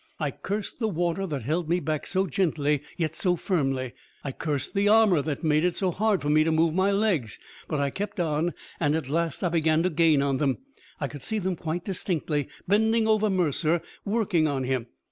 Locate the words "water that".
0.87-1.43